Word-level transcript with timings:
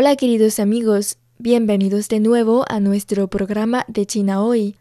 Hola 0.00 0.14
queridos 0.14 0.60
amigos, 0.60 1.18
bienvenidos 1.38 2.06
de 2.06 2.20
nuevo 2.20 2.64
a 2.68 2.78
nuestro 2.78 3.26
programa 3.26 3.84
de 3.88 4.06
China 4.06 4.44
Hoy. 4.44 4.76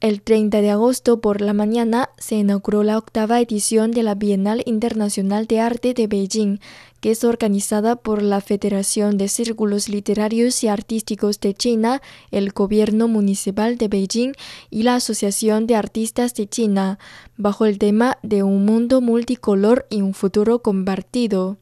El 0.00 0.20
30 0.20 0.60
de 0.60 0.68
agosto 0.68 1.22
por 1.22 1.40
la 1.40 1.54
mañana 1.54 2.10
se 2.18 2.34
inauguró 2.34 2.82
la 2.82 2.98
octava 2.98 3.40
edición 3.40 3.92
de 3.92 4.02
la 4.02 4.14
Bienal 4.14 4.62
Internacional 4.66 5.46
de 5.46 5.60
Arte 5.60 5.94
de 5.94 6.06
Beijing, 6.06 6.58
que 7.00 7.12
es 7.12 7.24
organizada 7.24 7.96
por 7.96 8.20
la 8.20 8.42
Federación 8.42 9.16
de 9.16 9.28
Círculos 9.28 9.88
Literarios 9.88 10.62
y 10.62 10.68
Artísticos 10.68 11.40
de 11.40 11.54
China, 11.54 12.02
el 12.30 12.52
Gobierno 12.52 13.08
Municipal 13.08 13.78
de 13.78 13.88
Beijing 13.88 14.32
y 14.68 14.82
la 14.82 14.96
Asociación 14.96 15.66
de 15.66 15.76
Artistas 15.76 16.34
de 16.34 16.46
China, 16.46 16.98
bajo 17.38 17.64
el 17.64 17.78
tema 17.78 18.18
de 18.22 18.42
un 18.42 18.66
mundo 18.66 19.00
multicolor 19.00 19.86
y 19.88 20.02
un 20.02 20.12
futuro 20.12 20.58
compartido. 20.58 21.56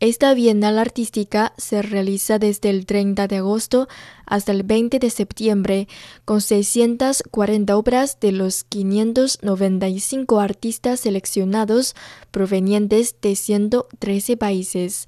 Esta 0.00 0.32
Bienal 0.32 0.78
Artística 0.78 1.52
se 1.58 1.82
realiza 1.82 2.38
desde 2.38 2.70
el 2.70 2.86
30 2.86 3.28
de 3.28 3.36
agosto 3.36 3.86
hasta 4.24 4.50
el 4.50 4.62
20 4.62 4.98
de 4.98 5.10
septiembre, 5.10 5.88
con 6.24 6.40
640 6.40 7.76
obras 7.76 8.18
de 8.18 8.32
los 8.32 8.64
595 8.64 10.40
artistas 10.40 11.00
seleccionados 11.00 11.94
provenientes 12.30 13.14
de 13.20 13.36
113 13.36 14.38
países. 14.38 15.06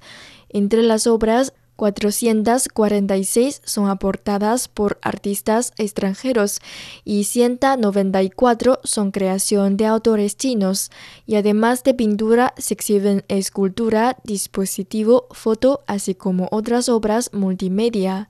Entre 0.49 0.83
las 0.83 1.07
obras 1.07 1.53
446 1.75 3.61
son 3.65 3.89
aportadas 3.89 4.67
por 4.67 4.99
artistas 5.01 5.73
extranjeros 5.77 6.59
y 7.03 7.23
194 7.25 8.79
son 8.83 9.11
creación 9.11 9.77
de 9.77 9.85
autores 9.85 10.37
chinos. 10.37 10.91
Y 11.25 11.35
además 11.35 11.83
de 11.83 11.93
pintura, 11.93 12.53
se 12.57 12.73
exhiben 12.73 13.23
escultura, 13.27 14.17
dispositivo, 14.23 15.27
foto, 15.31 15.83
así 15.87 16.15
como 16.15 16.47
otras 16.51 16.89
obras 16.89 17.31
multimedia. 17.33 18.29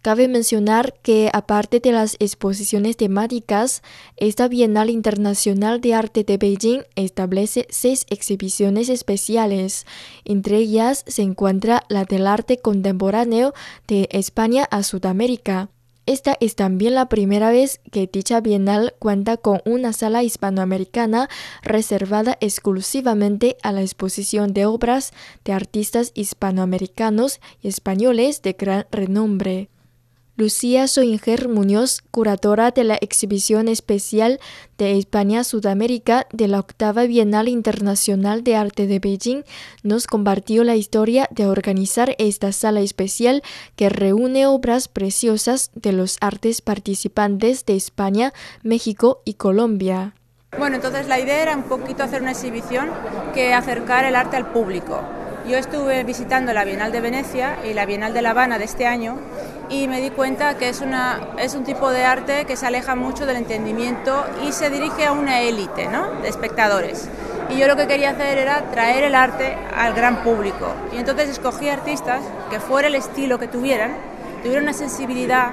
Cabe 0.00 0.28
mencionar 0.28 0.94
que, 1.02 1.28
aparte 1.32 1.80
de 1.80 1.90
las 1.90 2.16
exposiciones 2.20 2.96
temáticas, 2.96 3.82
esta 4.16 4.46
Bienal 4.46 4.90
Internacional 4.90 5.80
de 5.80 5.94
Arte 5.94 6.22
de 6.22 6.38
Beijing 6.38 6.82
establece 6.94 7.66
seis 7.68 8.06
exhibiciones 8.08 8.90
especiales. 8.90 9.86
Entre 10.24 10.58
ellas 10.58 11.04
se 11.08 11.22
encuentra 11.22 11.82
la 11.88 12.04
del 12.04 12.28
arte 12.28 12.58
contemporáneo 12.58 13.54
de 13.88 14.08
España 14.12 14.68
a 14.70 14.84
Sudamérica. 14.84 15.68
Esta 16.06 16.36
es 16.40 16.54
también 16.54 16.94
la 16.94 17.08
primera 17.08 17.50
vez 17.50 17.80
que 17.90 18.08
dicha 18.10 18.40
bienal 18.40 18.94
cuenta 19.00 19.36
con 19.36 19.60
una 19.66 19.92
sala 19.92 20.22
hispanoamericana 20.22 21.28
reservada 21.62 22.38
exclusivamente 22.40 23.56
a 23.62 23.72
la 23.72 23.82
exposición 23.82 24.54
de 24.54 24.64
obras 24.64 25.12
de 25.44 25.52
artistas 25.52 26.12
hispanoamericanos 26.14 27.40
y 27.60 27.68
españoles 27.68 28.42
de 28.42 28.52
gran 28.52 28.86
renombre. 28.90 29.68
Lucía 30.38 30.86
Soinger 30.86 31.48
Muñoz, 31.48 32.00
curadora 32.12 32.70
de 32.70 32.84
la 32.84 32.94
exhibición 32.94 33.66
especial 33.66 34.38
de 34.78 34.96
España-Sudamérica 34.96 36.28
de 36.32 36.46
la 36.46 36.60
octava 36.60 37.02
Bienal 37.02 37.48
Internacional 37.48 38.44
de 38.44 38.54
Arte 38.54 38.86
de 38.86 39.00
Beijing, 39.00 39.42
nos 39.82 40.06
compartió 40.06 40.62
la 40.62 40.76
historia 40.76 41.26
de 41.32 41.48
organizar 41.48 42.14
esta 42.18 42.52
sala 42.52 42.78
especial 42.82 43.42
que 43.74 43.88
reúne 43.88 44.46
obras 44.46 44.86
preciosas 44.86 45.72
de 45.74 45.90
los 45.90 46.18
artes 46.20 46.62
participantes 46.62 47.66
de 47.66 47.74
España, 47.74 48.32
México 48.62 49.22
y 49.24 49.34
Colombia. 49.34 50.14
Bueno, 50.56 50.76
entonces 50.76 51.08
la 51.08 51.18
idea 51.18 51.42
era 51.42 51.56
un 51.56 51.64
poquito 51.64 52.04
hacer 52.04 52.22
una 52.22 52.30
exhibición 52.30 52.90
que 53.34 53.54
acercar 53.54 54.04
el 54.04 54.14
arte 54.14 54.36
al 54.36 54.52
público. 54.52 55.02
Yo 55.48 55.56
estuve 55.56 56.04
visitando 56.04 56.52
la 56.52 56.62
Bienal 56.62 56.92
de 56.92 57.00
Venecia 57.00 57.56
y 57.64 57.72
la 57.72 57.86
Bienal 57.86 58.12
de 58.12 58.20
La 58.20 58.30
Habana 58.32 58.58
de 58.58 58.66
este 58.66 58.86
año 58.86 59.16
y 59.70 59.88
me 59.88 60.02
di 60.02 60.10
cuenta 60.10 60.58
que 60.58 60.68
es, 60.68 60.82
una, 60.82 61.20
es 61.38 61.54
un 61.54 61.64
tipo 61.64 61.90
de 61.90 62.04
arte 62.04 62.44
que 62.44 62.54
se 62.54 62.66
aleja 62.66 62.94
mucho 62.94 63.24
del 63.24 63.36
entendimiento 63.36 64.26
y 64.46 64.52
se 64.52 64.68
dirige 64.68 65.06
a 65.06 65.12
una 65.12 65.40
élite 65.40 65.88
¿no? 65.88 66.20
de 66.20 66.28
espectadores. 66.28 67.08
Y 67.48 67.56
yo 67.56 67.66
lo 67.66 67.76
que 67.76 67.86
quería 67.86 68.10
hacer 68.10 68.36
era 68.36 68.70
traer 68.72 69.04
el 69.04 69.14
arte 69.14 69.56
al 69.74 69.94
gran 69.94 70.22
público. 70.22 70.70
Y 70.92 70.98
entonces 70.98 71.30
escogí 71.30 71.70
artistas 71.70 72.20
que 72.50 72.60
fuera 72.60 72.88
el 72.88 72.94
estilo 72.94 73.38
que 73.38 73.48
tuvieran, 73.48 73.92
tuvieran 74.42 74.64
una 74.64 74.74
sensibilidad 74.74 75.52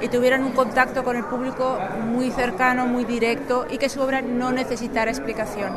y 0.00 0.08
tuvieran 0.08 0.42
un 0.42 0.52
contacto 0.52 1.04
con 1.04 1.16
el 1.16 1.24
público 1.24 1.78
muy 2.06 2.30
cercano, 2.30 2.86
muy 2.86 3.04
directo 3.04 3.66
y 3.68 3.76
que 3.76 3.90
su 3.90 4.00
obra 4.00 4.22
no 4.22 4.52
necesitara 4.52 5.10
explicación. 5.10 5.76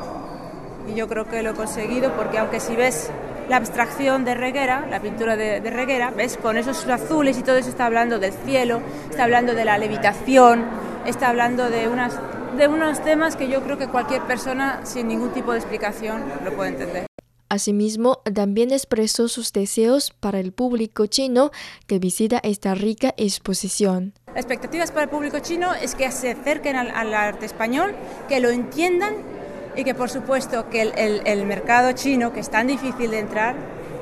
Y 0.87 0.95
yo 0.95 1.09
creo 1.09 1.27
que 1.27 1.43
lo 1.43 1.49
he 1.49 1.53
conseguido 1.53 2.13
porque 2.13 2.37
aunque 2.37 2.61
si 2.61 2.73
ves 2.73 3.11
la 3.49 3.57
abstracción 3.57 4.25
de 4.25 4.35
Reguera, 4.35 4.85
la 4.89 5.01
pintura 5.01 5.35
de, 5.35 5.61
de, 5.61 5.69
Reguera, 5.69 6.11
ves 6.11 6.37
con 6.37 6.57
esos 6.57 6.85
azules 6.87 7.37
y 7.37 7.43
todo 7.43 7.57
eso 7.57 7.69
está 7.69 7.85
hablando 7.85 8.19
del 8.19 8.33
cielo, 8.33 8.81
está 9.09 9.23
hablando 9.23 9.53
de 9.53 9.65
la 9.65 9.77
levitación, 9.77 10.65
está 11.05 11.29
hablando 11.29 11.69
de, 11.69 11.87
unas, 11.87 12.19
de 12.57 12.67
unos 12.67 13.03
temas 13.03 13.35
que 13.35 13.47
yo 13.49 13.61
creo 13.63 13.77
que 13.77 13.87
cualquier 13.87 14.21
persona 14.23 14.81
sin 14.85 15.07
ningún 15.07 15.31
tipo 15.31 15.53
de 15.53 15.59
explicación 15.59 16.23
lo 16.43 16.53
puede 16.53 16.71
entender. 16.71 17.07
Asimismo, 17.49 18.19
también 18.35 18.71
expresó 18.71 19.29
sus 19.29 19.53
deseos 19.53 20.11
para 20.19 20.41
el 20.41 20.51
público 20.51 21.05
chino 21.05 21.51
que 21.87 21.97
visita 21.97 22.39
esta 22.43 22.75
rica 22.75 23.13
exposición. 23.15 24.13
Las 24.27 24.37
expectativas 24.37 24.91
para 24.91 25.03
el 25.03 25.09
público 25.09 25.39
chino 25.39 25.73
es 25.73 25.95
que 25.95 26.11
se 26.11 26.31
acerquen 26.31 26.75
al, 26.75 26.91
al 26.91 27.13
arte 27.13 27.45
español, 27.45 27.95
que 28.27 28.41
lo 28.41 28.49
entiendan 28.49 29.36
y 29.77 29.83
que 29.83 29.93
por 29.93 30.09
supuesto 30.09 30.69
que 30.69 30.81
el, 30.81 31.45
mercado 31.45 31.91
chino, 31.91 32.33
que 32.33 32.39
es 32.39 32.49
tan 32.49 32.67
difícil 32.67 33.11
de 33.11 33.19
entrar, 33.19 33.55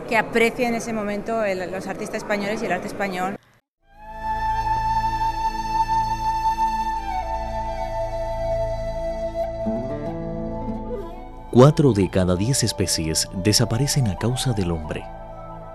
que 0.07 0.17
aprecie 0.17 0.67
en 0.67 0.75
ese 0.75 0.93
momento 0.93 1.41
los 1.69 1.87
artistas 1.87 2.17
españoles 2.17 2.63
y 2.63 2.65
el 2.65 2.71
arte 2.71 2.87
español. 2.87 3.35
Cuatro 11.51 11.93
de 11.93 12.09
cada 12.09 12.35
diez 12.35 12.63
especies 12.63 13.29
desaparecen 13.43 14.07
a 14.07 14.17
causa 14.17 14.53
del 14.53 14.71
hombre. 14.71 15.03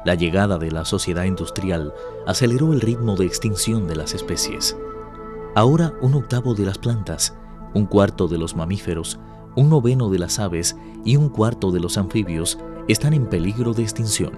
La 0.05 0.15
llegada 0.15 0.57
de 0.57 0.71
la 0.71 0.87
sociedad 0.87 1.25
industrial 1.25 1.93
aceleró 2.27 2.73
el 2.73 2.81
ritmo 2.81 3.17
de 3.17 3.27
extinción 3.27 3.87
de 3.87 3.97
las 3.97 4.15
especies. 4.15 4.77
Ahora 5.55 5.93
un 6.01 6.15
octavo 6.15 6.55
de 6.55 6.65
las 6.65 6.79
plantas, 6.79 7.35
un 7.75 7.87
cuarto 7.87 8.29
de 8.29 8.39
los 8.39 8.55
mamíferos, 8.55 9.19
un 9.57 9.69
noveno 9.69 10.09
de 10.09 10.19
las 10.19 10.39
aves 10.39 10.77
y 11.05 11.17
un 11.17 11.29
cuarto 11.29 11.71
de 11.71 11.81
los 11.81 11.99
anfibios 11.99 12.59
están 12.89 13.15
en 13.15 13.27
peligro 13.27 13.73
de 13.73 13.83
extinción. 13.83 14.33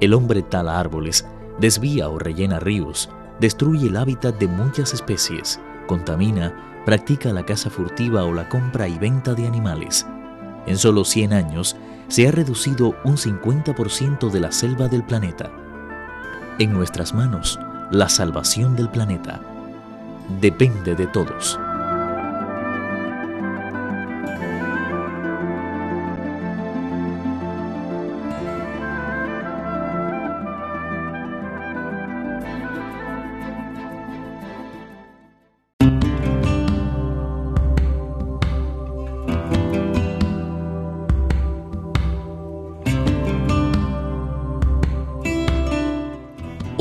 El 0.00 0.14
hombre 0.14 0.42
tala 0.42 0.78
árboles, 0.78 1.26
desvía 1.58 2.08
o 2.08 2.18
rellena 2.18 2.58
ríos, 2.58 3.10
destruye 3.40 3.88
el 3.88 3.96
hábitat 3.96 4.38
de 4.38 4.48
muchas 4.48 4.94
especies, 4.94 5.60
contamina, 5.86 6.82
practica 6.84 7.32
la 7.32 7.44
caza 7.44 7.70
furtiva 7.70 8.24
o 8.24 8.32
la 8.32 8.48
compra 8.48 8.88
y 8.88 8.98
venta 8.98 9.34
de 9.34 9.46
animales. 9.46 10.06
En 10.66 10.78
solo 10.78 11.04
100 11.04 11.32
años 11.32 11.76
se 12.08 12.28
ha 12.28 12.32
reducido 12.32 12.94
un 13.04 13.16
50% 13.16 14.30
de 14.30 14.40
la 14.40 14.52
selva 14.52 14.88
del 14.88 15.04
planeta. 15.04 15.50
En 16.58 16.72
nuestras 16.72 17.14
manos, 17.14 17.58
la 17.90 18.08
salvación 18.08 18.76
del 18.76 18.88
planeta 18.88 19.40
depende 20.40 20.94
de 20.94 21.06
todos. 21.06 21.58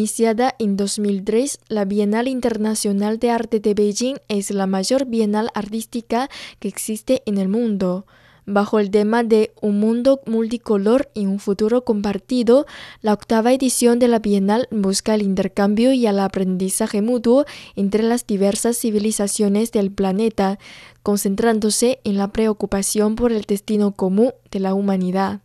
Iniciada 0.00 0.54
en 0.58 0.78
2003, 0.78 1.58
la 1.68 1.84
Bienal 1.84 2.26
Internacional 2.26 3.18
de 3.18 3.28
Arte 3.28 3.60
de 3.60 3.74
Beijing 3.74 4.16
es 4.28 4.50
la 4.50 4.66
mayor 4.66 5.04
bienal 5.04 5.50
artística 5.52 6.30
que 6.58 6.68
existe 6.68 7.22
en 7.26 7.36
el 7.36 7.48
mundo. 7.48 8.06
Bajo 8.46 8.78
el 8.78 8.90
tema 8.90 9.24
de 9.24 9.52
Un 9.60 9.78
mundo 9.78 10.22
multicolor 10.24 11.10
y 11.12 11.26
un 11.26 11.38
futuro 11.38 11.84
compartido, 11.84 12.64
la 13.02 13.12
octava 13.12 13.52
edición 13.52 13.98
de 13.98 14.08
la 14.08 14.20
Bienal 14.20 14.68
busca 14.70 15.14
el 15.14 15.20
intercambio 15.20 15.92
y 15.92 16.06
el 16.06 16.18
aprendizaje 16.18 17.02
mutuo 17.02 17.44
entre 17.76 18.02
las 18.02 18.26
diversas 18.26 18.78
civilizaciones 18.78 19.70
del 19.70 19.90
planeta, 19.90 20.58
concentrándose 21.02 22.00
en 22.04 22.16
la 22.16 22.28
preocupación 22.28 23.16
por 23.16 23.32
el 23.32 23.42
destino 23.42 23.92
común 23.92 24.32
de 24.50 24.60
la 24.60 24.72
humanidad. 24.72 25.42